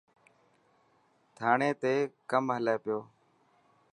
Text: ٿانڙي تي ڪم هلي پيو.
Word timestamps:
ٿانڙي 1.35 1.69
تي 1.81 1.93
ڪم 2.29 2.45
هلي 2.55 2.75
پيو. 2.83 2.99